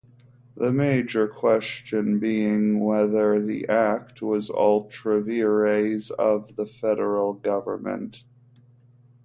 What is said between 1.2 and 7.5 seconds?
question being whether the Act was ultra vires of the federal